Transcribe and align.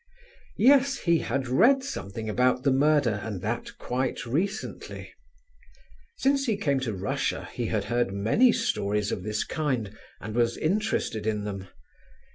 Yes, 0.57 0.97
he 0.97 1.19
had 1.19 1.47
read 1.47 1.83
something 1.83 2.27
about 2.27 2.63
the 2.63 2.71
murder, 2.71 3.19
and 3.21 3.39
that 3.43 3.77
quite 3.77 4.25
recently. 4.25 5.13
Since 6.17 6.47
he 6.47 6.57
came 6.57 6.79
to 6.79 6.95
Russia, 6.95 7.47
he 7.53 7.67
had 7.67 7.83
heard 7.83 8.11
many 8.11 8.51
stories 8.51 9.11
of 9.11 9.21
this 9.21 9.43
kind, 9.43 9.95
and 10.19 10.33
was 10.33 10.57
interested 10.57 11.27
in 11.27 11.43
them. 11.43 11.67